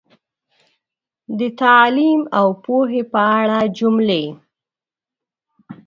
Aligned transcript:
د 1.39 1.41
تعلیم 1.61 2.21
او 2.39 2.47
پوهې 2.63 3.01
په 3.13 3.21
اړه 3.39 3.59
جملې 3.77 4.23